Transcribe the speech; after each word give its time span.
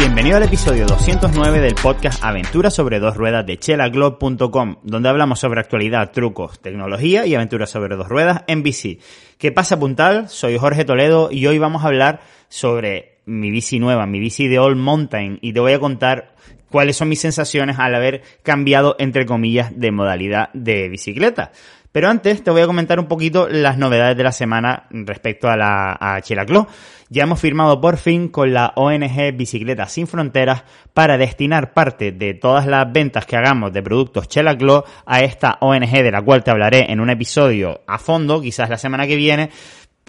Bienvenido 0.00 0.38
al 0.38 0.44
episodio 0.44 0.86
209 0.86 1.60
del 1.60 1.74
podcast 1.74 2.24
Aventuras 2.24 2.72
sobre 2.72 3.00
dos 3.00 3.18
ruedas 3.18 3.44
de 3.44 3.58
chelaglob.com, 3.58 4.76
donde 4.82 5.08
hablamos 5.10 5.40
sobre 5.40 5.60
actualidad, 5.60 6.10
trucos, 6.10 6.58
tecnología 6.58 7.26
y 7.26 7.34
aventuras 7.34 7.68
sobre 7.68 7.96
dos 7.96 8.08
ruedas 8.08 8.42
en 8.46 8.62
bici. 8.62 8.98
¿Qué 9.36 9.52
pasa, 9.52 9.78
puntal? 9.78 10.30
Soy 10.30 10.56
Jorge 10.56 10.86
Toledo 10.86 11.28
y 11.30 11.46
hoy 11.46 11.58
vamos 11.58 11.84
a 11.84 11.88
hablar 11.88 12.22
sobre 12.48 13.18
mi 13.26 13.50
bici 13.50 13.78
nueva, 13.78 14.06
mi 14.06 14.20
bici 14.20 14.48
de 14.48 14.58
All 14.58 14.74
Mountain 14.74 15.38
y 15.42 15.52
te 15.52 15.60
voy 15.60 15.74
a 15.74 15.78
contar 15.78 16.34
cuáles 16.70 16.96
son 16.96 17.10
mis 17.10 17.20
sensaciones 17.20 17.78
al 17.78 17.94
haber 17.94 18.22
cambiado, 18.42 18.96
entre 18.98 19.26
comillas, 19.26 19.78
de 19.78 19.90
modalidad 19.90 20.48
de 20.54 20.88
bicicleta. 20.88 21.52
Pero 21.92 22.08
antes 22.08 22.44
te 22.44 22.50
voy 22.52 22.62
a 22.62 22.66
comentar 22.66 23.00
un 23.00 23.06
poquito 23.06 23.48
las 23.48 23.76
novedades 23.76 24.16
de 24.16 24.22
la 24.22 24.30
semana 24.30 24.84
respecto 24.90 25.48
a 25.48 25.56
la 25.56 25.96
a 26.00 26.20
Chilacló. 26.20 26.68
Ya 27.08 27.24
hemos 27.24 27.40
firmado 27.40 27.80
por 27.80 27.96
fin 27.96 28.28
con 28.28 28.54
la 28.54 28.72
ONG 28.76 29.34
Bicicletas 29.34 29.90
Sin 29.90 30.06
Fronteras 30.06 30.62
para 30.94 31.18
destinar 31.18 31.72
parte 31.74 32.12
de 32.12 32.34
todas 32.34 32.66
las 32.66 32.92
ventas 32.92 33.26
que 33.26 33.36
hagamos 33.36 33.72
de 33.72 33.82
productos 33.82 34.28
Chelaclo 34.28 34.84
a 35.04 35.20
esta 35.22 35.58
ONG 35.60 35.90
de 35.90 36.12
la 36.12 36.22
cual 36.22 36.44
te 36.44 36.52
hablaré 36.52 36.92
en 36.92 37.00
un 37.00 37.10
episodio 37.10 37.80
a 37.88 37.98
fondo, 37.98 38.40
quizás 38.40 38.70
la 38.70 38.78
semana 38.78 39.08
que 39.08 39.16
viene, 39.16 39.50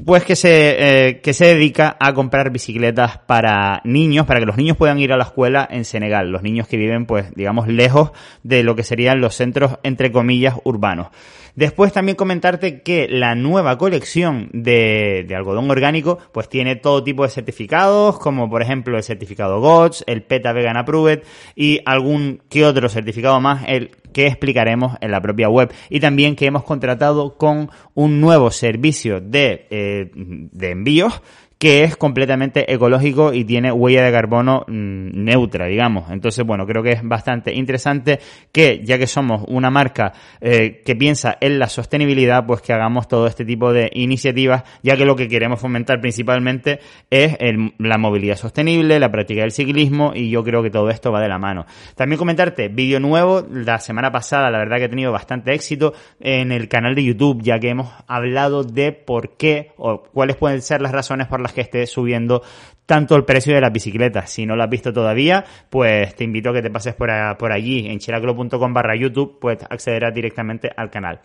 pues 0.06 0.24
que 0.24 0.36
se, 0.36 1.08
eh, 1.08 1.22
que 1.22 1.34
se 1.34 1.46
dedica 1.46 1.98
a 2.00 2.14
comprar 2.14 2.52
bicicletas 2.52 3.18
para 3.20 3.82
niños, 3.84 4.26
para 4.26 4.40
que 4.40 4.46
los 4.46 4.58
niños 4.58 4.78
puedan 4.78 5.00
ir 5.00 5.14
a 5.14 5.18
la 5.18 5.24
escuela 5.26 5.68
en 5.70 5.86
Senegal, 5.86 6.32
los 6.32 6.44
niños 6.44 6.68
que 6.68 6.78
viven, 6.78 7.06
pues, 7.06 7.34
digamos, 7.36 7.68
lejos 7.68 8.12
de 8.44 8.64
lo 8.64 8.76
que 8.76 8.84
serían 8.84 9.22
los 9.22 9.36
centros, 9.36 9.80
entre 9.84 10.12
comillas, 10.12 10.56
urbanos. 10.64 11.08
Después 11.56 11.94
también 11.94 12.16
comentarte 12.16 12.82
que 12.82 13.08
la 13.10 13.36
nueva 13.36 13.78
colección 13.78 14.50
de, 14.54 15.26
de, 15.28 15.36
algodón 15.36 15.70
orgánico 15.70 16.18
pues 16.32 16.50
tiene 16.50 16.76
todo 16.76 17.04
tipo 17.04 17.24
de 17.24 17.30
certificados, 17.30 18.20
como 18.20 18.50
por 18.50 18.62
ejemplo 18.62 18.98
el 18.98 19.04
certificado 19.04 19.60
GOTS, 19.60 20.04
el 20.08 20.24
PETA 20.24 20.54
Vegan 20.54 20.78
Approved 20.78 21.24
y 21.56 21.80
algún 21.86 22.42
que 22.50 22.66
otro 22.66 22.90
certificado 22.90 23.40
más, 23.40 23.64
el 23.68 23.92
que 24.14 24.28
explicaremos 24.28 24.98
en 25.02 25.12
la 25.12 25.22
propia 25.22 25.50
web. 25.50 25.72
Y 25.90 26.00
también 26.00 26.36
que 26.36 26.46
hemos 26.46 26.64
contratado 26.64 27.38
con 27.38 27.70
un 27.94 28.22
nuevo 28.22 28.52
servicio 28.52 29.22
de, 29.22 29.68
eh, 29.70 30.12
de 30.14 30.70
envíos 30.72 31.22
que 31.62 31.84
es 31.84 31.96
completamente 31.96 32.74
ecológico 32.74 33.34
y 33.34 33.46
tiene 33.46 33.72
huella 33.72 34.04
de 34.04 34.12
carbono 34.12 34.66
mm, 34.68 35.10
neutra, 35.14 35.68
digamos. 35.68 36.10
Entonces, 36.10 36.44
bueno, 36.44 36.66
creo 36.66 36.82
que 36.82 36.94
es 36.94 37.04
bastante 37.04 37.54
interesante 37.54 38.20
que, 38.52 38.82
ya 38.84 38.98
que 38.98 39.06
somos 39.06 39.44
una 39.48 39.70
marca 39.70 40.12
eh, 40.42 40.82
que 40.84 40.96
piensa 40.96 41.38
en 41.40 41.60
la 41.60 41.70
sostenibilidad, 41.70 42.48
pues 42.48 42.64
que 42.64 42.74
hagamos 42.74 43.08
todo 43.08 43.28
este 43.28 43.46
tipo 43.46 43.72
de 43.72 43.92
iniciativas, 43.94 44.64
ya 44.82 44.98
que 44.98 45.06
lo 45.06 45.16
que 45.16 45.28
queremos 45.28 45.60
fomentar 45.60 46.02
principalmente 46.02 46.80
es 47.12 47.38
la 47.78 48.00
movilidad 48.00 48.38
sostenible, 48.38 49.00
la 49.00 49.12
práctica 49.12 49.42
del 49.42 49.52
ciclismo, 49.52 50.14
y 50.16 50.32
yo 50.32 50.44
creo 50.44 50.64
que 50.64 50.72
todo 50.72 50.90
esto 50.90 51.12
va 51.12 51.22
de 51.22 51.30
la 51.30 51.38
mano. 51.38 51.68
También 51.94 52.18
comentarte, 52.18 52.70
vídeo 52.70 53.00
nuevo, 53.00 53.46
la 53.52 53.78
semana 53.78 54.12
pasada, 54.12 54.50
la 54.50 54.58
verdad 54.58 54.78
que 54.78 54.86
he 54.86 54.90
tenido 54.90 55.12
bastante 55.12 55.54
éxito 55.54 55.94
en 56.20 56.52
el 56.52 56.68
canal 56.68 56.96
de 56.96 57.04
YouTube, 57.04 57.44
ya 57.44 57.60
que 57.60 57.70
hemos 57.70 57.94
hablado 58.08 58.64
de 58.64 58.94
por 58.94 59.38
qué 59.38 59.74
o 59.78 60.02
cuáles 60.12 60.38
pueden 60.38 60.64
ser 60.64 60.82
las 60.82 60.92
razones 60.92 61.28
por 61.28 61.40
las 61.40 61.51
que 61.54 61.62
esté 61.62 61.86
subiendo 61.86 62.42
tanto 62.86 63.16
el 63.16 63.24
precio 63.24 63.54
de 63.54 63.62
las 63.62 63.72
bicicletas. 63.72 64.30
Si 64.30 64.46
no 64.46 64.56
lo 64.56 64.64
has 64.64 64.70
visto 64.70 64.92
todavía, 64.92 65.46
pues 65.70 66.14
te 66.16 66.24
invito 66.24 66.50
a 66.50 66.54
que 66.54 66.62
te 66.62 66.70
pases 66.70 66.94
por, 66.94 67.10
por 67.38 67.52
allí, 67.52 67.88
en 67.88 68.00
chiraclo.com 68.00 68.74
barra 68.74 68.96
YouTube, 68.96 69.40
pues 69.40 69.60
accederás 69.70 70.14
directamente 70.14 70.70
al 70.76 70.90
canal. 70.90 71.22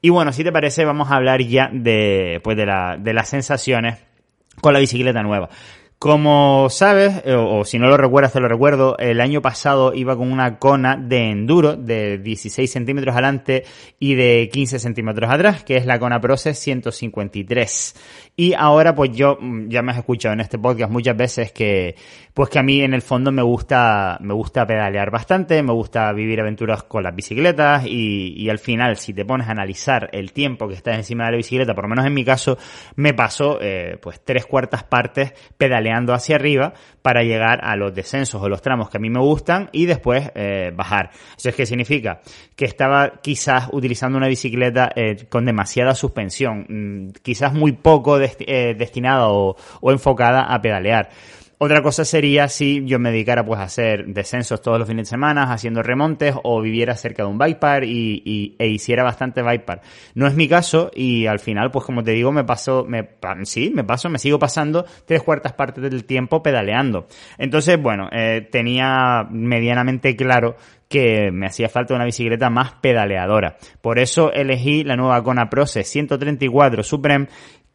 Y 0.00 0.08
bueno, 0.08 0.32
si 0.32 0.44
te 0.44 0.52
parece, 0.52 0.84
vamos 0.84 1.10
a 1.10 1.16
hablar 1.16 1.42
ya 1.42 1.68
de, 1.72 2.40
pues 2.42 2.56
de, 2.56 2.66
la, 2.66 2.96
de 2.98 3.12
las 3.12 3.28
sensaciones 3.28 3.98
con 4.60 4.72
la 4.72 4.80
bicicleta 4.80 5.22
nueva. 5.22 5.50
Como 6.00 6.70
sabes, 6.70 7.20
eh, 7.26 7.34
o, 7.34 7.62
si 7.66 7.78
no 7.78 7.86
lo 7.86 7.98
recuerdas, 7.98 8.32
te 8.32 8.40
lo 8.40 8.48
recuerdo, 8.48 8.96
el 8.96 9.20
año 9.20 9.42
pasado 9.42 9.92
iba 9.92 10.16
con 10.16 10.32
una 10.32 10.58
cona 10.58 10.96
de 10.96 11.28
enduro 11.28 11.76
de 11.76 12.16
16 12.16 12.72
centímetros 12.72 13.12
adelante 13.12 13.64
y 13.98 14.14
de 14.14 14.48
15 14.50 14.78
centímetros 14.78 15.30
atrás, 15.30 15.62
que 15.62 15.76
es 15.76 15.84
la 15.84 15.98
Kona 15.98 16.18
Process 16.18 16.58
153. 16.58 17.96
Y 18.34 18.54
ahora 18.54 18.94
pues 18.94 19.10
yo 19.12 19.36
mm, 19.38 19.68
ya 19.68 19.82
me 19.82 19.92
has 19.92 19.98
escuchado 19.98 20.32
en 20.32 20.40
este 20.40 20.58
podcast 20.58 20.90
muchas 20.90 21.18
veces 21.18 21.52
que 21.52 21.96
pues 22.32 22.48
que 22.48 22.58
a 22.58 22.62
mí 22.62 22.80
en 22.80 22.94
el 22.94 23.02
fondo 23.02 23.30
me 23.30 23.42
gusta 23.42 24.16
me 24.22 24.32
gusta 24.32 24.66
pedalear 24.66 25.10
bastante, 25.10 25.62
me 25.62 25.74
gusta 25.74 26.10
vivir 26.14 26.40
aventuras 26.40 26.84
con 26.84 27.02
las 27.02 27.14
bicicletas 27.14 27.84
y, 27.84 28.32
y 28.38 28.48
al 28.48 28.58
final 28.58 28.96
si 28.96 29.12
te 29.12 29.26
pones 29.26 29.48
a 29.48 29.50
analizar 29.50 30.08
el 30.12 30.32
tiempo 30.32 30.66
que 30.66 30.74
estás 30.74 30.96
encima 30.96 31.26
de 31.26 31.32
la 31.32 31.36
bicicleta, 31.36 31.74
por 31.74 31.84
lo 31.84 31.90
menos 31.90 32.06
en 32.06 32.14
mi 32.14 32.24
caso 32.24 32.56
me 32.96 33.12
paso 33.12 33.58
eh, 33.60 33.98
pues 34.00 34.24
tres 34.24 34.46
cuartas 34.46 34.84
partes 34.84 35.34
pedaleando 35.58 35.89
hacia 35.92 36.36
arriba 36.36 36.72
para 37.02 37.22
llegar 37.22 37.60
a 37.62 37.76
los 37.76 37.94
descensos 37.94 38.42
o 38.42 38.48
los 38.48 38.62
tramos 38.62 38.90
que 38.90 38.98
a 38.98 39.00
mí 39.00 39.10
me 39.10 39.20
gustan 39.20 39.68
y 39.72 39.86
después 39.86 40.30
eh, 40.34 40.72
bajar. 40.74 41.10
Eso 41.36 41.48
es 41.48 41.54
que 41.54 41.66
significa 41.66 42.20
que 42.56 42.64
estaba 42.64 43.20
quizás 43.22 43.68
utilizando 43.72 44.18
una 44.18 44.28
bicicleta 44.28 44.90
eh, 44.94 45.26
con 45.28 45.44
demasiada 45.44 45.94
suspensión, 45.94 46.66
mm, 46.68 47.08
quizás 47.22 47.54
muy 47.54 47.72
poco 47.72 48.18
eh, 48.20 48.74
destinada 48.76 49.28
o, 49.28 49.56
enfocada 49.82 50.42
a 50.42 50.60
pedalear. 50.60 51.08
Otra 51.62 51.82
cosa 51.82 52.06
sería 52.06 52.48
si 52.48 52.86
yo 52.86 52.98
me 52.98 53.10
dedicara 53.10 53.44
pues 53.44 53.60
a 53.60 53.64
hacer 53.64 54.06
descensos 54.06 54.62
todos 54.62 54.78
los 54.78 54.88
fines 54.88 55.06
de 55.06 55.10
semana, 55.10 55.42
haciendo 55.52 55.82
remontes 55.82 56.34
o 56.42 56.62
viviera 56.62 56.96
cerca 56.96 57.22
de 57.22 57.28
un 57.28 57.36
bike 57.36 57.58
park 57.58 57.84
y, 57.86 58.56
e 58.58 58.66
hiciera 58.66 59.02
bastante 59.02 59.42
bike 59.42 59.66
park. 59.66 59.82
No 60.14 60.26
es 60.26 60.34
mi 60.34 60.48
caso 60.48 60.90
y 60.94 61.26
al 61.26 61.38
final 61.38 61.70
pues 61.70 61.84
como 61.84 62.02
te 62.02 62.12
digo 62.12 62.32
me 62.32 62.44
paso, 62.44 62.86
me, 62.88 63.10
sí, 63.42 63.70
me 63.74 63.84
paso, 63.84 64.08
me 64.08 64.18
sigo 64.18 64.38
pasando 64.38 64.86
tres 65.04 65.22
cuartas 65.22 65.52
partes 65.52 65.82
del 65.82 66.06
tiempo 66.06 66.42
pedaleando. 66.42 67.08
Entonces 67.36 67.78
bueno, 67.78 68.08
eh, 68.10 68.48
tenía 68.50 69.26
medianamente 69.30 70.16
claro 70.16 70.56
que 70.90 71.30
me 71.30 71.46
hacía 71.46 71.68
falta 71.68 71.94
una 71.94 72.04
bicicleta 72.04 72.50
más 72.50 72.72
pedaleadora. 72.72 73.58
Por 73.80 74.00
eso 74.00 74.32
elegí 74.32 74.82
la 74.82 74.96
nueva 74.96 75.22
Kona 75.22 75.48
Process 75.48 75.86
134 75.88 76.82
Supreme 76.82 77.28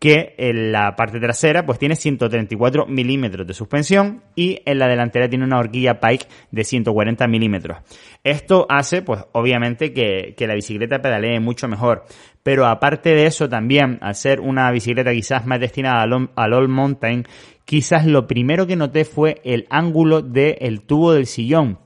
que 0.06 0.36
en 0.38 0.72
la 0.72 0.96
parte 0.96 1.20
trasera 1.20 1.66
pues 1.66 1.80
tiene 1.80 1.96
134 1.96 2.86
milímetros 2.86 3.48
de 3.48 3.56
suspensión 3.56 4.22
y 4.36 4.62
en 4.64 4.78
la 4.78 4.88
delantera 4.88 5.28
tiene 5.28 5.46
una 5.46 5.58
horquilla 5.58 6.00
Pike 6.00 6.28
de 6.52 6.64
140 6.64 7.26
milímetros. 7.28 7.80
Esto 8.24 8.68
hace 8.70 9.02
pues 9.02 9.26
obviamente 9.32 9.94
que, 9.94 10.36
la 10.38 10.54
bicicleta 10.54 11.02
pedalee 11.02 11.40
mucho 11.40 11.68
mejor, 11.68 12.06
pero 12.44 12.68
aparte 12.68 13.16
de 13.16 13.26
eso 13.26 13.50
también 13.50 13.98
al 14.04 14.14
ser 14.14 14.42
una 14.42 14.70
bicicleta 14.70 15.12
quizás 15.12 15.48
más 15.48 15.60
destinada 15.60 16.04
al, 16.04 16.30
al 16.36 16.54
all 16.54 16.70
mountain, 16.70 17.26
quizás 17.66 18.06
lo 18.06 18.28
primero 18.28 18.68
que 18.68 18.76
noté 18.76 19.06
fue 19.06 19.42
el 19.44 19.66
ángulo 19.72 20.22
del 20.22 20.82
tubo 20.82 21.14
del 21.14 21.26
sillón 21.26 21.80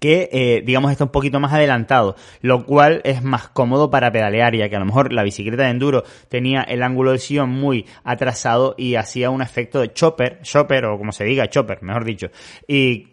que 0.00 0.28
eh, 0.32 0.62
digamos 0.64 0.92
está 0.92 1.04
un 1.04 1.10
poquito 1.10 1.40
más 1.40 1.52
adelantado, 1.52 2.16
lo 2.40 2.64
cual 2.64 3.00
es 3.04 3.22
más 3.22 3.48
cómodo 3.48 3.90
para 3.90 4.12
pedalear, 4.12 4.54
ya 4.54 4.68
que 4.68 4.76
a 4.76 4.80
lo 4.80 4.86
mejor 4.86 5.12
la 5.12 5.22
bicicleta 5.22 5.64
de 5.64 5.70
enduro 5.70 6.04
tenía 6.28 6.62
el 6.62 6.82
ángulo 6.82 7.10
del 7.10 7.20
sillón 7.20 7.50
muy 7.50 7.86
atrasado 8.04 8.74
y 8.78 8.94
hacía 8.96 9.30
un 9.30 9.42
efecto 9.42 9.80
de 9.80 9.92
chopper, 9.92 10.40
chopper 10.42 10.86
o 10.86 10.98
como 10.98 11.12
se 11.12 11.24
diga, 11.24 11.48
chopper, 11.48 11.82
mejor 11.82 12.04
dicho, 12.04 12.28
y 12.66 13.08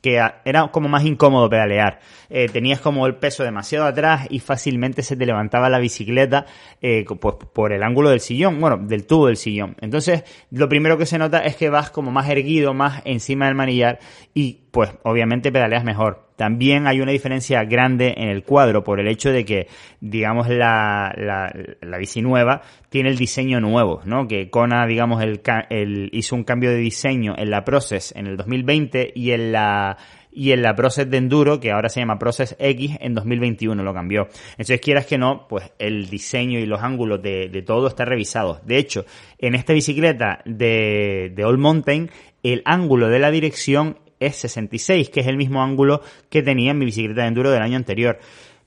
que 0.00 0.20
era 0.44 0.68
como 0.68 0.88
más 0.88 1.04
incómodo 1.04 1.48
pedalear. 1.50 2.00
Eh, 2.28 2.48
tenías 2.48 2.80
como 2.80 3.06
el 3.06 3.16
peso 3.16 3.44
demasiado 3.44 3.86
atrás 3.86 4.26
y 4.30 4.38
fácilmente 4.38 5.02
se 5.02 5.16
te 5.16 5.26
levantaba 5.26 5.68
la 5.68 5.78
bicicleta 5.78 6.46
eh, 6.80 7.04
pues, 7.20 7.34
por 7.52 7.72
el 7.72 7.82
ángulo 7.82 8.10
del 8.10 8.20
sillón, 8.20 8.60
bueno, 8.60 8.78
del 8.78 9.06
tubo 9.06 9.26
del 9.26 9.36
sillón. 9.36 9.76
Entonces, 9.80 10.24
lo 10.50 10.68
primero 10.68 10.96
que 10.96 11.06
se 11.06 11.18
nota 11.18 11.40
es 11.40 11.56
que 11.56 11.68
vas 11.68 11.90
como 11.90 12.10
más 12.10 12.28
erguido, 12.28 12.72
más 12.72 13.02
encima 13.04 13.46
del 13.46 13.54
manillar 13.54 13.98
y 14.32 14.60
pues 14.70 14.90
obviamente 15.02 15.52
pedaleas 15.52 15.84
mejor. 15.84 16.28
También 16.36 16.86
hay 16.86 17.00
una 17.00 17.12
diferencia 17.12 17.64
grande 17.64 18.14
en 18.16 18.28
el 18.28 18.44
cuadro 18.44 18.82
por 18.82 18.98
el 18.98 19.08
hecho 19.08 19.30
de 19.30 19.44
que, 19.44 19.66
digamos, 20.00 20.48
la, 20.48 21.12
la, 21.16 21.52
la 21.82 21.98
bici 21.98 22.22
nueva 22.22 22.62
tiene 22.88 23.10
el 23.10 23.18
diseño 23.18 23.60
nuevo, 23.60 24.00
¿no? 24.04 24.26
Que 24.26 24.48
Kona, 24.48 24.86
digamos, 24.86 25.22
el, 25.22 25.42
el, 25.68 26.08
hizo 26.12 26.36
un 26.36 26.44
cambio 26.44 26.70
de 26.70 26.76
diseño 26.76 27.34
en 27.36 27.50
la 27.50 27.64
Process 27.64 28.14
en 28.16 28.26
el 28.26 28.36
2020 28.36 29.12
y 29.14 29.32
en 29.32 29.52
la 29.52 29.98
y 30.32 30.52
en 30.52 30.62
la 30.62 30.74
Process 30.76 31.10
de 31.10 31.16
Enduro, 31.16 31.58
que 31.58 31.72
ahora 31.72 31.88
se 31.88 32.00
llama 32.00 32.18
Process 32.18 32.54
X, 32.58 32.96
en 33.00 33.14
2021 33.14 33.82
lo 33.82 33.92
cambió. 33.92 34.28
Entonces, 34.52 34.80
quieras 34.80 35.06
que 35.06 35.18
no, 35.18 35.46
pues 35.48 35.72
el 35.78 36.08
diseño 36.08 36.60
y 36.60 36.66
los 36.66 36.80
ángulos 36.82 37.20
de, 37.20 37.48
de 37.48 37.62
todo 37.62 37.88
está 37.88 38.04
revisado. 38.04 38.60
De 38.64 38.78
hecho, 38.78 39.04
en 39.38 39.56
esta 39.56 39.72
bicicleta 39.72 40.40
de, 40.44 41.32
de 41.34 41.44
All 41.44 41.58
Mountain, 41.58 42.10
el 42.42 42.62
ángulo 42.64 43.08
de 43.08 43.18
la 43.18 43.30
dirección 43.30 43.98
es 44.20 44.36
66, 44.36 45.10
que 45.10 45.20
es 45.20 45.26
el 45.26 45.36
mismo 45.36 45.62
ángulo 45.62 46.02
que 46.28 46.42
tenía 46.42 46.70
en 46.70 46.78
mi 46.78 46.84
bicicleta 46.84 47.22
de 47.22 47.28
enduro 47.28 47.50
del 47.50 47.62
año 47.62 47.76
anterior. 47.76 48.18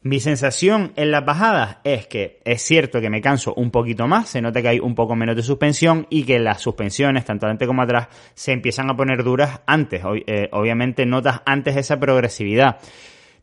Mi 0.06 0.20
sensación 0.20 0.92
en 0.98 1.12
las 1.12 1.24
bajadas 1.24 1.78
es 1.86 2.08
que 2.08 2.42
es 2.44 2.62
cierto 2.62 3.00
que 3.00 3.10
me 3.10 3.22
canso 3.22 3.54
un 3.54 3.72
poquito 3.72 4.06
más, 4.06 4.28
se 4.28 4.42
nota 4.42 4.62
que 4.62 4.68
hay 4.68 4.80
un 4.82 4.96
poco 4.96 5.16
menos 5.16 5.38
de 5.38 5.44
suspensión 5.44 6.08
y 6.10 6.24
que 6.26 6.40
las 6.40 6.60
suspensiones, 6.60 7.24
tanto 7.24 7.46
adelante 7.46 7.66
como 7.66 7.84
atrás, 7.84 8.10
se 8.34 8.52
empiezan 8.52 8.90
a 8.90 8.98
poner 8.98 9.24
duras 9.24 9.62
antes. 9.66 10.02
Eh, 10.28 10.50
obviamente 10.52 11.06
notas 11.06 11.42
antes 11.46 11.78
esa 11.78 12.02
progresividad. 12.02 12.80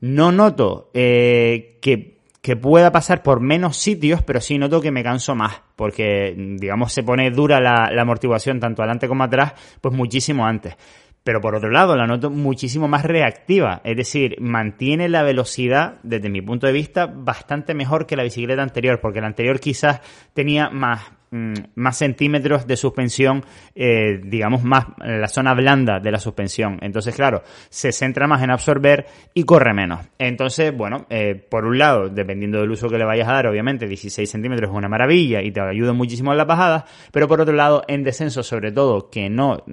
No 0.01 0.33
noto 0.33 0.91
eh, 0.93 1.79
que, 1.81 2.19
que 2.43 2.57
pueda 2.57 2.93
pasar 2.93 3.23
por 3.23 3.41
menos 3.41 3.79
sitios, 3.79 4.23
pero 4.23 4.43
sí 4.43 4.59
noto 4.59 4.83
que 4.83 4.91
me 4.91 5.03
canso 5.03 5.35
más, 5.35 5.63
porque 5.77 6.35
digamos 6.37 6.93
se 6.93 7.03
pone 7.03 7.31
dura 7.31 7.59
la, 7.59 7.91
la 7.91 8.03
amortiguación 8.03 8.61
tanto 8.61 8.83
adelante 8.83 9.09
como 9.09 9.25
atrás, 9.25 9.55
pues 9.81 9.95
muchísimo 9.95 10.45
antes 10.45 10.77
pero 11.25 11.41
por 11.41 11.55
otro 11.55 11.71
lado 11.71 11.97
la 11.97 12.07
noto 12.07 12.31
muchísimo 12.31 12.89
más 12.89 13.05
reactiva, 13.05 13.81
es 13.85 13.97
decir, 13.97 14.37
mantiene 14.41 15.09
la 15.09 15.23
velocidad 15.23 15.99
desde 16.03 16.31
mi 16.31 16.41
punto 16.41 16.67
de 16.67 16.73
vista 16.73 17.07
bastante 17.07 17.75
mejor 17.75 18.07
que 18.07 18.17
la 18.17 18.23
bicicleta 18.23 18.63
anterior, 18.63 19.01
porque 19.01 19.21
la 19.21 19.27
anterior 19.27 19.61
quizás 19.61 20.01
tenía 20.33 20.71
más 20.71 21.13
más 21.31 21.99
centímetros 21.99 22.67
de 22.67 22.77
suspensión, 22.77 23.45
eh, 23.75 24.21
digamos, 24.25 24.65
más 24.65 24.87
en 25.01 25.21
la 25.21 25.29
zona 25.29 25.55
blanda 25.55 26.01
de 26.01 26.11
la 26.11 26.19
suspensión. 26.19 26.79
Entonces, 26.83 27.15
claro, 27.15 27.43
se 27.69 27.93
centra 27.93 28.27
más 28.27 28.43
en 28.43 28.51
absorber 28.51 29.07
y 29.33 29.45
corre 29.45 29.73
menos. 29.73 30.01
Entonces, 30.19 30.77
bueno, 30.77 31.07
eh, 31.09 31.35
por 31.35 31.67
un 31.67 31.79
lado, 31.79 32.09
dependiendo 32.09 32.61
del 32.61 32.71
uso 32.71 32.89
que 32.89 32.99
le 32.99 33.05
vayas 33.05 33.29
a 33.29 33.35
dar, 33.35 33.47
obviamente 33.47 33.87
16 33.87 34.29
centímetros 34.29 34.71
es 34.71 34.77
una 34.77 34.89
maravilla 34.89 35.41
y 35.41 35.53
te 35.53 35.61
ayuda 35.61 35.93
muchísimo 35.93 36.33
en 36.33 36.39
las 36.39 36.47
bajadas, 36.49 36.85
pero 37.13 37.29
por 37.29 37.41
otro 37.41 37.55
lado, 37.55 37.85
en 37.87 38.03
descenso, 38.03 38.43
sobre 38.43 38.73
todo, 38.73 39.09
que 39.09 39.31
no, 39.31 39.65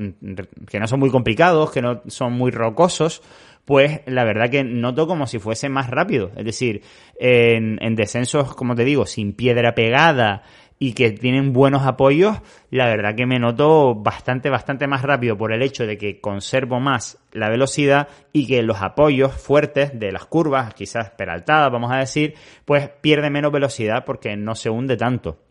que 0.69 0.79
no 0.79 0.87
son 0.87 0.99
muy 0.99 1.09
complicados, 1.09 1.71
que 1.71 1.81
no 1.81 2.03
son 2.07 2.33
muy 2.33 2.51
rocosos, 2.51 3.23
pues 3.65 3.99
la 4.05 4.23
verdad 4.23 4.49
que 4.49 4.63
noto 4.63 5.07
como 5.07 5.27
si 5.27 5.39
fuese 5.39 5.67
más 5.67 5.89
rápido. 5.89 6.31
Es 6.37 6.45
decir, 6.45 6.83
en, 7.19 7.77
en 7.81 7.95
descensos, 7.95 8.55
como 8.55 8.75
te 8.75 8.85
digo, 8.85 9.05
sin 9.05 9.33
piedra 9.33 9.75
pegada, 9.75 10.43
y 10.79 10.93
que 10.93 11.11
tienen 11.11 11.53
buenos 11.53 11.85
apoyos, 11.85 12.37
la 12.69 12.85
verdad 12.85 13.15
que 13.15 13.25
me 13.25 13.39
noto 13.39 13.95
bastante, 13.95 14.49
bastante 14.49 14.87
más 14.87 15.01
rápido 15.01 15.37
por 15.37 15.51
el 15.51 15.61
hecho 15.61 15.87
de 15.87 15.97
que 15.97 16.21
conservo 16.21 16.79
más 16.79 17.17
la 17.31 17.49
velocidad 17.49 18.09
y 18.31 18.47
que 18.47 18.61
los 18.61 18.81
apoyos 18.81 19.33
fuertes 19.33 19.99
de 19.99 20.11
las 20.11 20.25
curvas, 20.25 20.73
quizás 20.73 21.09
peraltadas, 21.11 21.71
vamos 21.71 21.91
a 21.91 21.97
decir, 21.97 22.35
pues 22.65 22.89
pierde 23.01 23.29
menos 23.29 23.51
velocidad 23.51 24.05
porque 24.05 24.35
no 24.35 24.55
se 24.55 24.69
hunde 24.69 24.97
tanto. 24.97 25.46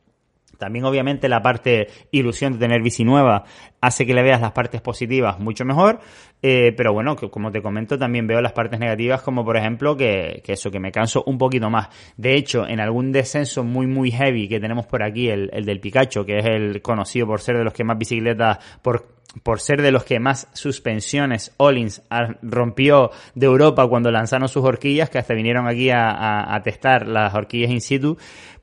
También 0.59 0.85
obviamente 0.85 1.29
la 1.29 1.43
parte 1.43 1.89
ilusión 2.11 2.55
de 2.55 2.59
tener 2.59 2.83
bici 2.83 3.05
nueva 3.05 3.45
hace 3.81 4.07
que 4.07 4.15
le 4.15 4.23
veas 4.23 4.41
las 4.41 4.53
partes 4.53 4.81
positivas 4.81 5.39
mucho 5.39 5.65
mejor, 5.65 6.01
eh, 6.43 6.73
pero 6.77 6.93
bueno, 6.93 7.17
que, 7.17 7.31
como 7.31 7.51
te 7.51 7.63
comento, 7.63 7.99
también 7.99 8.27
veo 8.27 8.41
las 8.41 8.53
partes 8.53 8.81
negativas 8.81 9.23
como 9.23 9.45
por 9.45 9.57
ejemplo 9.57 9.97
que, 9.97 10.43
que, 10.45 10.55
eso, 10.55 10.71
que 10.71 10.81
me 10.81 10.93
canso 10.93 11.23
un 11.27 11.39
poquito 11.39 11.71
más. 11.71 11.89
De 12.17 12.35
hecho, 12.35 12.67
en 12.67 12.81
algún 12.81 13.13
descenso 13.13 13.65
muy 13.65 13.87
muy 13.87 14.11
heavy 14.11 14.49
que 14.49 14.61
tenemos 14.61 14.87
por 14.87 15.03
aquí, 15.03 15.29
el, 15.29 15.51
el 15.53 15.65
del 15.65 15.81
Picacho, 15.81 16.25
que 16.25 16.39
es 16.39 16.47
el 16.47 16.83
conocido 16.83 17.27
por 17.27 17.41
ser 17.41 17.57
de 17.59 17.65
los 17.65 17.73
que 17.73 17.85
más 17.85 17.99
bicicletas 17.99 18.59
por 18.83 19.16
por 19.43 19.61
ser 19.61 19.83
de 19.83 19.93
los 19.93 20.05
que 20.05 20.19
más 20.19 20.49
suspensiones 20.53 21.55
Ollins 21.57 22.03
rompió 22.43 23.11
de 23.35 23.47
Europa 23.47 23.87
cuando 23.89 24.11
lanzaron 24.11 24.49
sus 24.49 24.65
horquillas, 24.65 25.11
que 25.11 25.19
hasta 25.19 25.35
vinieron 25.35 25.67
aquí 25.69 25.91
a, 25.91 26.61
testar 26.65 27.07
las 27.07 27.35
horquillas 27.35 27.71
in 27.71 27.81
situ, 27.81 28.17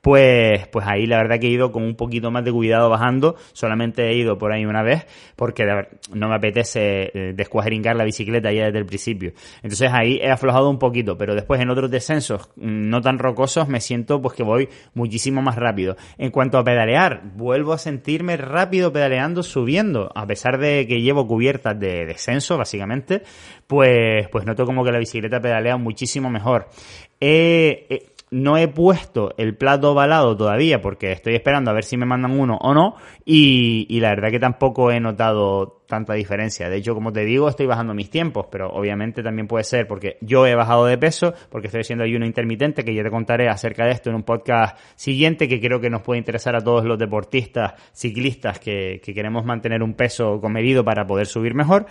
pues, 0.04 0.66
pues 0.68 0.86
ahí 0.86 1.06
la 1.06 1.16
verdad 1.16 1.40
que 1.40 1.46
he 1.46 1.50
ido 1.50 1.72
con 1.72 1.82
un 1.82 1.94
poquito 1.94 2.30
más 2.30 2.44
de 2.44 2.52
cuidado 2.52 2.90
bajando, 2.90 3.36
solamente 3.54 4.06
he 4.10 4.14
ido 4.14 4.36
por 4.36 4.52
ahí 4.52 4.66
una 4.66 4.82
vez, 4.82 5.06
porque 5.34 5.64
no 6.12 6.28
me 6.28 6.34
apetece 6.34 7.10
eh, 7.14 7.32
descuajeringar 7.34 7.96
la 7.96 8.04
bicicleta 8.04 8.52
ya 8.52 8.66
desde 8.66 8.80
el 8.80 8.84
principio. 8.84 9.32
Entonces 9.62 9.90
ahí 9.90 10.18
he 10.20 10.30
aflojado 10.30 10.68
un 10.68 10.78
poquito, 10.78 11.16
pero 11.16 11.34
después 11.34 11.58
en 11.62 11.70
otros 11.70 11.90
descensos 11.90 12.50
mm, 12.56 12.90
no 12.90 13.00
tan 13.00 13.18
rocosos 13.18 13.66
me 13.68 13.80
siento 13.80 14.20
pues 14.20 14.36
que 14.36 14.42
voy 14.42 14.68
muchísimo 14.92 15.40
más 15.40 15.56
rápido. 15.56 15.96
En 16.18 16.30
cuanto 16.30 16.58
a 16.58 16.64
pedalear, 16.64 17.22
vuelvo 17.34 17.72
a 17.72 17.78
sentirme 17.78 18.36
rápido 18.36 18.92
pedaleando, 18.92 19.42
subiendo, 19.42 20.12
a 20.14 20.26
pesar 20.26 20.58
de 20.58 20.63
que 20.64 21.00
llevo 21.00 21.26
cubiertas 21.26 21.78
de 21.78 22.06
descenso, 22.06 22.56
básicamente, 22.56 23.22
pues, 23.66 24.28
pues 24.30 24.44
noto 24.44 24.64
como 24.64 24.84
que 24.84 24.92
la 24.92 24.98
bicicleta 24.98 25.40
pedalea 25.40 25.76
muchísimo 25.76 26.30
mejor. 26.30 26.68
Eh, 27.20 28.13
no 28.34 28.56
he 28.56 28.66
puesto 28.66 29.32
el 29.38 29.56
plato 29.56 29.92
ovalado 29.92 30.36
todavía 30.36 30.82
porque 30.82 31.12
estoy 31.12 31.36
esperando 31.36 31.70
a 31.70 31.74
ver 31.74 31.84
si 31.84 31.96
me 31.96 32.04
mandan 32.04 32.32
uno 32.32 32.58
o 32.60 32.74
no 32.74 32.96
y, 33.24 33.86
y, 33.88 34.00
la 34.00 34.08
verdad 34.08 34.32
que 34.32 34.40
tampoco 34.40 34.90
he 34.90 34.98
notado 34.98 35.84
tanta 35.86 36.14
diferencia. 36.14 36.68
De 36.68 36.76
hecho, 36.76 36.94
como 36.94 37.12
te 37.12 37.24
digo, 37.24 37.48
estoy 37.48 37.66
bajando 37.66 37.94
mis 37.94 38.10
tiempos, 38.10 38.46
pero 38.50 38.70
obviamente 38.72 39.22
también 39.22 39.46
puede 39.46 39.62
ser 39.62 39.86
porque 39.86 40.18
yo 40.20 40.48
he 40.48 40.56
bajado 40.56 40.86
de 40.86 40.98
peso, 40.98 41.32
porque 41.48 41.68
estoy 41.68 41.82
haciendo 41.82 42.02
ayuno 42.02 42.26
intermitente, 42.26 42.84
que 42.84 42.92
ya 42.92 43.04
te 43.04 43.10
contaré 43.10 43.48
acerca 43.48 43.84
de 43.84 43.92
esto 43.92 44.10
en 44.10 44.16
un 44.16 44.24
podcast 44.24 44.76
siguiente 44.96 45.46
que 45.46 45.60
creo 45.60 45.80
que 45.80 45.88
nos 45.88 46.02
puede 46.02 46.18
interesar 46.18 46.56
a 46.56 46.60
todos 46.60 46.84
los 46.84 46.98
deportistas, 46.98 47.74
ciclistas 47.92 48.58
que, 48.58 49.00
que 49.00 49.14
queremos 49.14 49.44
mantener 49.44 49.80
un 49.80 49.94
peso 49.94 50.40
comedido 50.40 50.84
para 50.84 51.06
poder 51.06 51.26
subir 51.26 51.54
mejor. 51.54 51.86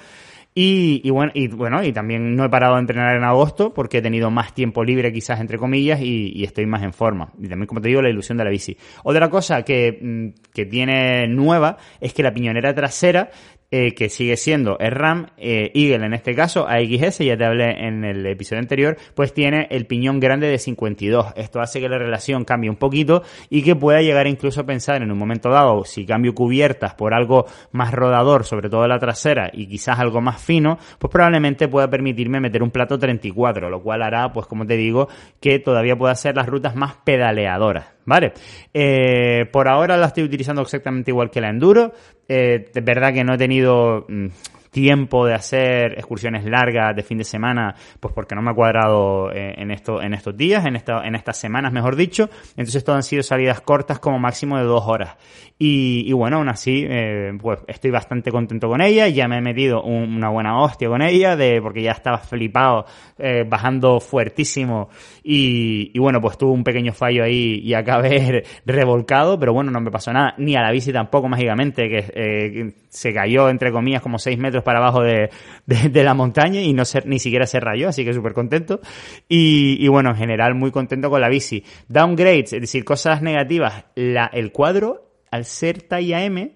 Y, 0.55 1.09
bueno, 1.09 1.31
y 1.33 1.47
bueno, 1.47 1.83
y 1.83 1.91
también 1.91 2.35
no 2.35 2.45
he 2.45 2.49
parado 2.49 2.75
de 2.75 2.81
entrenar 2.81 3.15
en 3.15 3.23
agosto 3.23 3.73
porque 3.73 3.97
he 3.97 4.01
tenido 4.03 4.29
más 4.29 4.53
tiempo 4.53 4.83
libre 4.83 5.11
quizás 5.11 5.39
entre 5.39 5.57
comillas 5.57 5.99
y, 5.99 6.31
y, 6.35 6.43
estoy 6.43 6.67
más 6.67 6.83
en 6.83 6.93
forma. 6.93 7.31
Y 7.39 7.47
también, 7.47 7.65
como 7.65 7.81
te 7.81 7.87
digo, 7.87 8.03
la 8.03 8.09
ilusión 8.09 8.37
de 8.37 8.43
la 8.43 8.51
bici. 8.51 8.77
Otra 9.03 9.29
cosa 9.29 9.63
que, 9.63 9.97
mm, 9.99 10.51
que 10.53 10.65
tiene 10.67 11.27
nueva 11.27 11.77
es 11.99 12.13
que 12.13 12.21
la 12.21 12.33
piñonera 12.33 12.75
trasera 12.75 13.31
eh, 13.75 13.95
que 13.95 14.07
sigue 14.07 14.37
siendo 14.37 14.77
el 14.77 14.91
RAM, 14.91 15.31
eh, 15.35 15.71
Eagle 15.73 16.05
en 16.05 16.13
este 16.13 16.35
caso, 16.35 16.67
AXS, 16.67 17.25
ya 17.25 17.35
te 17.35 17.43
hablé 17.43 17.87
en 17.87 18.05
el 18.05 18.23
episodio 18.27 18.59
anterior, 18.59 18.97
pues 19.15 19.33
tiene 19.33 19.67
el 19.71 19.87
piñón 19.87 20.19
grande 20.19 20.45
de 20.45 20.59
52. 20.59 21.33
Esto 21.35 21.59
hace 21.59 21.81
que 21.81 21.89
la 21.89 21.97
relación 21.97 22.45
cambie 22.45 22.69
un 22.69 22.75
poquito 22.75 23.23
y 23.49 23.63
que 23.63 23.75
pueda 23.75 24.03
llegar 24.03 24.27
incluso 24.27 24.61
a 24.61 24.67
pensar 24.67 25.01
en 25.01 25.11
un 25.11 25.17
momento 25.17 25.49
dado, 25.49 25.85
si 25.85 26.05
cambio 26.05 26.35
cubiertas 26.35 26.93
por 26.93 27.15
algo 27.15 27.47
más 27.71 27.91
rodador, 27.95 28.45
sobre 28.45 28.69
todo 28.69 28.87
la 28.87 28.99
trasera, 28.99 29.49
y 29.51 29.65
quizás 29.65 29.97
algo 29.97 30.21
más 30.21 30.39
fino, 30.39 30.77
pues 30.99 31.09
probablemente 31.09 31.67
pueda 31.67 31.89
permitirme 31.89 32.39
meter 32.39 32.61
un 32.61 32.69
plato 32.69 32.99
34, 32.99 33.71
lo 33.71 33.81
cual 33.81 34.03
hará, 34.03 34.31
pues 34.31 34.45
como 34.45 34.67
te 34.67 34.77
digo, 34.77 35.07
que 35.41 35.57
todavía 35.57 35.97
pueda 35.97 36.13
ser 36.13 36.35
las 36.35 36.45
rutas 36.45 36.75
más 36.75 36.97
pedaleadoras. 37.03 37.87
¿Vale? 38.05 38.33
Eh, 38.73 39.45
por 39.51 39.67
ahora 39.67 39.97
la 39.97 40.07
estoy 40.07 40.23
utilizando 40.23 40.61
exactamente 40.61 41.11
igual 41.11 41.29
que 41.29 41.41
la 41.41 41.49
Enduro. 41.49 41.93
Eh, 42.27 42.69
es 42.73 42.85
verdad 42.85 43.13
que 43.13 43.23
no 43.23 43.33
he 43.33 43.37
tenido 43.37 44.05
mm, 44.07 44.27
tiempo 44.73 45.25
de 45.25 45.35
hacer 45.35 45.93
excursiones 45.93 46.43
largas 46.43 46.93
de 46.95 47.03
fin 47.03 47.17
de 47.17 47.23
semana, 47.23 47.75
pues 47.99 48.13
porque 48.13 48.35
no 48.35 48.41
me 48.41 48.51
ha 48.51 48.53
cuadrado 48.53 49.31
eh, 49.31 49.53
en, 49.57 49.71
esto, 49.71 50.01
en 50.01 50.13
estos 50.13 50.35
días, 50.35 50.65
en, 50.65 50.75
esta, 50.75 51.05
en 51.05 51.15
estas 51.15 51.37
semanas, 51.37 51.71
mejor 51.71 51.95
dicho. 51.95 52.29
Entonces, 52.57 52.83
todo 52.83 52.97
han 52.97 53.03
sido 53.03 53.23
salidas 53.23 53.61
cortas 53.61 53.99
como 53.99 54.19
máximo 54.19 54.57
de 54.57 54.63
dos 54.63 54.83
horas. 54.85 55.15
Y, 55.59 56.03
y 56.07 56.13
bueno, 56.13 56.37
aún 56.37 56.49
así, 56.49 56.85
eh, 56.89 57.31
pues 57.39 57.59
estoy 57.67 57.91
bastante 57.91 58.31
contento 58.31 58.67
con 58.67 58.81
ella. 58.81 59.07
Ya 59.07 59.27
me 59.27 59.37
he 59.37 59.41
metido 59.41 59.83
una 59.83 60.29
buena 60.29 60.59
hostia 60.59 60.89
con 60.89 61.01
ella, 61.01 61.35
de, 61.37 61.61
porque 61.61 61.83
ya 61.83 61.91
estaba 61.91 62.17
flipado, 62.17 62.85
eh, 63.19 63.45
bajando 63.47 63.99
fuertísimo. 63.99 64.89
Y, 65.23 65.97
bueno, 65.99 66.19
pues 66.19 66.37
tuve 66.37 66.51
un 66.51 66.63
pequeño 66.63 66.91
fallo 66.91 67.23
ahí 67.23 67.61
y 67.63 67.75
acabé 67.75 68.43
revolcado, 68.65 69.39
pero 69.39 69.53
bueno, 69.53 69.69
no 69.69 69.79
me 69.79 69.91
pasó 69.91 70.11
nada. 70.11 70.33
Ni 70.39 70.55
a 70.55 70.61
la 70.61 70.71
bici 70.71 70.91
tampoco, 70.91 71.29
mágicamente, 71.29 71.87
que 71.87 72.73
se 72.89 73.13
cayó, 73.13 73.49
entre 73.49 73.71
comillas, 73.71 74.01
como 74.01 74.17
seis 74.17 74.37
metros 74.37 74.62
para 74.63 74.79
abajo 74.79 75.01
de, 75.01 75.29
de, 75.65 76.03
la 76.03 76.13
montaña 76.13 76.61
y 76.61 76.73
no 76.73 76.85
ser, 76.85 77.05
ni 77.05 77.19
siquiera 77.19 77.45
se 77.45 77.59
rayó, 77.59 77.89
así 77.89 78.03
que 78.03 78.13
súper 78.13 78.33
contento. 78.33 78.81
Y, 79.29 79.77
y, 79.79 79.87
bueno, 79.87 80.09
en 80.11 80.15
general 80.15 80.55
muy 80.55 80.71
contento 80.71 81.09
con 81.09 81.21
la 81.21 81.29
bici. 81.29 81.63
Downgrades, 81.87 82.53
es 82.53 82.61
decir, 82.61 82.83
cosas 82.83 83.21
negativas. 83.21 83.85
La, 83.95 84.25
el 84.25 84.51
cuadro, 84.51 85.11
al 85.31 85.45
ser 85.45 85.81
talla 85.81 86.23
M, 86.23 86.55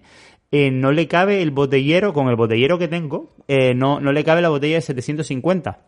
eh, 0.50 0.70
no 0.70 0.92
le 0.92 1.06
cabe 1.08 1.42
el 1.42 1.50
botellero, 1.50 2.12
con 2.12 2.28
el 2.28 2.36
botellero 2.36 2.78
que 2.78 2.88
tengo, 2.88 3.34
eh, 3.48 3.74
no, 3.74 4.00
no 4.00 4.12
le 4.12 4.24
cabe 4.24 4.40
la 4.40 4.48
botella 4.48 4.76
de 4.76 4.82
750. 4.82 5.80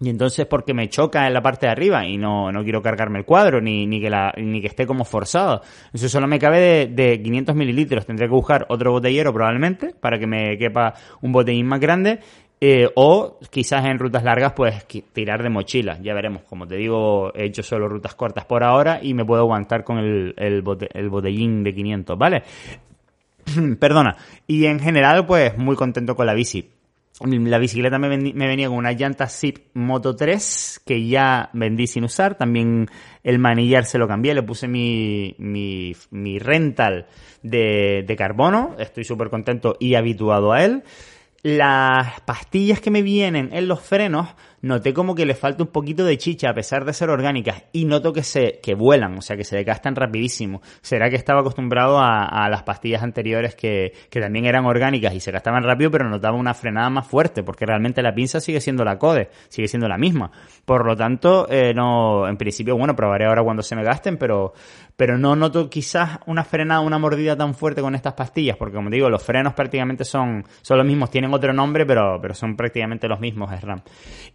Y 0.00 0.10
entonces 0.10 0.46
porque 0.46 0.74
me 0.74 0.88
choca 0.88 1.26
en 1.26 1.34
la 1.34 1.42
parte 1.42 1.66
de 1.66 1.72
arriba 1.72 2.06
y 2.06 2.18
no, 2.18 2.52
no 2.52 2.62
quiero 2.62 2.80
cargarme 2.80 3.18
el 3.18 3.24
cuadro 3.24 3.60
ni, 3.60 3.86
ni, 3.86 4.00
que 4.00 4.08
la, 4.08 4.32
ni 4.36 4.60
que 4.60 4.68
esté 4.68 4.86
como 4.86 5.04
forzado. 5.04 5.62
Eso 5.92 6.08
solo 6.08 6.28
me 6.28 6.38
cabe 6.38 6.60
de, 6.60 6.86
de 6.86 7.22
500 7.22 7.56
mililitros. 7.56 8.06
Tendré 8.06 8.26
que 8.26 8.34
buscar 8.34 8.66
otro 8.68 8.92
botellero 8.92 9.32
probablemente 9.32 9.94
para 10.00 10.18
que 10.18 10.26
me 10.26 10.56
quepa 10.56 10.94
un 11.20 11.32
botellín 11.32 11.66
más 11.66 11.80
grande. 11.80 12.20
Eh, 12.60 12.88
o 12.96 13.38
quizás 13.50 13.84
en 13.84 14.00
rutas 14.00 14.24
largas 14.24 14.52
pues 14.52 14.86
tirar 15.12 15.42
de 15.42 15.50
mochila. 15.50 15.98
Ya 16.00 16.14
veremos. 16.14 16.42
Como 16.42 16.66
te 16.66 16.76
digo, 16.76 17.32
he 17.34 17.46
hecho 17.46 17.62
solo 17.62 17.88
rutas 17.88 18.14
cortas 18.14 18.44
por 18.44 18.62
ahora 18.62 19.00
y 19.02 19.14
me 19.14 19.24
puedo 19.24 19.42
aguantar 19.42 19.84
con 19.84 19.98
el, 19.98 20.34
el, 20.36 20.62
el 20.94 21.08
botellín 21.08 21.64
de 21.64 21.74
500, 21.74 22.18
¿vale? 22.18 22.42
Perdona. 23.80 24.16
Y 24.46 24.66
en 24.66 24.78
general 24.78 25.26
pues 25.26 25.56
muy 25.56 25.74
contento 25.74 26.14
con 26.14 26.26
la 26.26 26.34
bici. 26.34 26.77
La 27.20 27.58
bicicleta 27.58 27.98
me, 27.98 28.08
venía 28.08 28.68
con 28.68 28.76
una 28.76 28.92
llanta 28.92 29.26
Zip 29.26 29.58
Moto 29.74 30.14
3 30.14 30.82
que 30.86 31.06
ya 31.08 31.50
vendí 31.52 31.88
sin 31.88 32.04
usar. 32.04 32.36
También 32.36 32.86
el 33.24 33.40
manillar 33.40 33.84
se 33.86 33.98
lo 33.98 34.06
cambié, 34.06 34.34
le 34.34 34.44
puse 34.44 34.68
mi, 34.68 35.34
mi, 35.38 35.96
mi 36.10 36.38
rental 36.38 37.08
de, 37.42 38.04
de 38.06 38.16
carbono. 38.16 38.76
Estoy 38.78 39.02
súper 39.02 39.30
contento 39.30 39.76
y 39.80 39.96
habituado 39.96 40.52
a 40.52 40.64
él. 40.64 40.84
Las 41.48 42.20
pastillas 42.26 42.78
que 42.78 42.90
me 42.90 43.00
vienen 43.00 43.48
en 43.54 43.68
los 43.68 43.80
frenos 43.80 44.34
noté 44.60 44.92
como 44.92 45.14
que 45.14 45.24
le 45.24 45.34
falta 45.34 45.62
un 45.62 45.70
poquito 45.70 46.04
de 46.04 46.18
chicha 46.18 46.50
a 46.50 46.54
pesar 46.54 46.84
de 46.84 46.92
ser 46.92 47.10
orgánicas 47.10 47.64
y 47.72 47.84
noto 47.84 48.12
que 48.12 48.22
se 48.22 48.58
que 48.62 48.74
vuelan, 48.74 49.16
o 49.16 49.22
sea 49.22 49.36
que 49.36 49.44
se 49.44 49.56
desgastan 49.56 49.96
rapidísimo. 49.96 50.60
¿Será 50.82 51.08
que 51.08 51.16
estaba 51.16 51.40
acostumbrado 51.40 52.00
a, 52.00 52.48
las 52.50 52.64
pastillas 52.64 53.02
anteriores 53.02 53.54
que, 53.54 53.92
que, 54.10 54.20
también 54.20 54.44
eran 54.44 54.66
orgánicas 54.66 55.14
y 55.14 55.20
se 55.20 55.30
gastaban 55.30 55.62
rápido 55.62 55.90
pero 55.90 56.08
notaba 56.08 56.36
una 56.36 56.52
frenada 56.54 56.90
más 56.90 57.06
fuerte 57.06 57.42
porque 57.42 57.64
realmente 57.64 58.02
la 58.02 58.14
pinza 58.14 58.40
sigue 58.40 58.60
siendo 58.60 58.84
la 58.84 58.98
CODE, 58.98 59.30
sigue 59.48 59.68
siendo 59.68 59.88
la 59.88 59.96
misma. 59.96 60.30
Por 60.66 60.84
lo 60.84 60.96
tanto, 60.96 61.46
eh, 61.50 61.72
no, 61.74 62.28
en 62.28 62.36
principio, 62.36 62.76
bueno, 62.76 62.94
probaré 62.94 63.26
ahora 63.26 63.42
cuando 63.42 63.62
se 63.62 63.74
me 63.74 63.84
gasten, 63.84 64.18
pero, 64.18 64.52
pero 64.96 65.16
no 65.16 65.34
noto 65.34 65.70
quizás 65.70 66.18
una 66.26 66.44
frenada, 66.44 66.80
una 66.80 66.98
mordida 66.98 67.36
tan 67.36 67.54
fuerte 67.54 67.80
con 67.80 67.94
estas 67.94 68.12
pastillas 68.12 68.56
porque 68.56 68.76
como 68.76 68.90
digo, 68.90 69.08
los 69.08 69.22
frenos 69.22 69.54
prácticamente 69.54 70.04
son, 70.04 70.44
son 70.62 70.78
los 70.78 70.86
mismos, 70.86 71.10
tienen 71.10 71.30
otro 71.38 71.52
nombre, 71.52 71.86
pero, 71.86 72.18
pero 72.20 72.34
son 72.34 72.56
prácticamente 72.56 73.08
los 73.08 73.20
mismos 73.20 73.50
SRAM. 73.50 73.80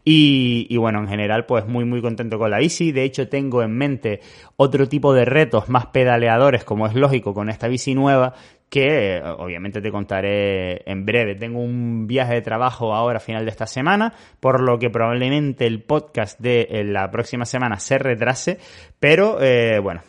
Y, 0.03 0.67
y 0.69 0.77
bueno, 0.77 0.99
en 0.99 1.07
general, 1.07 1.45
pues 1.45 1.65
muy, 1.67 1.85
muy 1.85 2.01
contento 2.01 2.37
con 2.39 2.51
la 2.51 2.57
bici. 2.57 2.91
De 2.91 3.03
hecho, 3.03 3.29
tengo 3.29 3.61
en 3.63 3.77
mente 3.77 4.21
otro 4.57 4.89
tipo 4.89 5.13
de 5.13 5.25
retos 5.25 5.69
más 5.69 5.87
pedaleadores, 5.87 6.63
como 6.63 6.87
es 6.87 6.95
lógico, 6.95 7.33
con 7.33 7.49
esta 7.49 7.67
bici 7.67 7.93
nueva, 7.93 8.33
que 8.69 9.21
obviamente 9.37 9.81
te 9.81 9.91
contaré 9.91 10.89
en 10.89 11.05
breve. 11.05 11.35
Tengo 11.35 11.59
un 11.59 12.07
viaje 12.07 12.33
de 12.33 12.41
trabajo 12.41 12.93
ahora 12.93 13.17
a 13.17 13.21
final 13.21 13.45
de 13.45 13.51
esta 13.51 13.67
semana, 13.67 14.13
por 14.39 14.61
lo 14.61 14.79
que 14.79 14.89
probablemente 14.89 15.67
el 15.67 15.83
podcast 15.83 16.39
de 16.39 16.67
eh, 16.69 16.83
la 16.83 17.11
próxima 17.11 17.45
semana 17.45 17.79
se 17.79 17.99
retrase, 17.99 18.57
pero 18.99 19.37
eh, 19.41 19.79
bueno, 19.79 20.01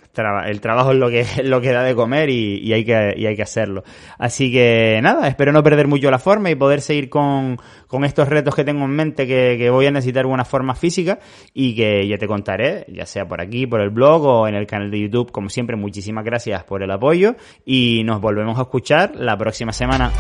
el 0.47 0.61
trabajo 0.61 0.93
es 0.93 0.99
lo 0.99 1.11
que, 1.11 1.27
lo 1.45 1.61
que 1.61 1.73
da 1.73 1.83
de 1.83 1.95
comer 1.95 2.31
y, 2.31 2.73
hay 2.73 2.85
que, 2.85 2.95
hay 2.95 3.37
que 3.37 3.43
hacerlo. 3.43 3.85
Así 4.19 4.53
que 4.53 4.99
nada, 5.03 5.29
espero 5.29 5.53
no 5.53 5.63
perder 5.63 5.87
mucho 5.87 6.11
la 6.11 6.19
forma 6.19 6.51
y 6.51 6.55
poder 6.55 6.81
seguir 6.81 7.09
con, 7.09 7.59
con 7.87 8.05
estos 8.05 8.29
retos 8.29 8.55
que 8.55 8.65
tengo 8.65 8.85
en 8.85 8.91
mente 8.91 9.27
que, 9.27 9.57
que 9.59 9.71
voy 9.71 9.87
a 9.87 9.91
necesitar 9.91 10.27
una 10.27 10.45
forma 10.45 10.75
física 10.75 11.19
y 11.53 11.75
que 11.75 12.07
ya 12.09 12.17
te 12.19 12.27
contaré, 12.27 12.87
ya 12.89 13.07
sea 13.07 13.27
por 13.27 13.41
aquí, 13.41 13.67
por 13.67 13.81
el 13.81 13.91
blog 13.91 14.25
o 14.25 14.49
en 14.49 14.55
el 14.55 14.67
canal 14.67 14.91
de 14.91 15.01
YouTube. 15.01 15.33
Como 15.33 15.49
siempre, 15.49 15.77
muchísimas 15.77 16.25
gracias 16.25 16.65
por 16.65 16.83
el 16.83 16.91
apoyo 16.91 17.37
y 17.65 18.03
nos 18.05 18.21
volvemos 18.21 18.54
a 18.59 18.63
escuchar 18.63 19.13
la 19.17 19.37
próxima 19.37 19.73
semana. 19.73 20.11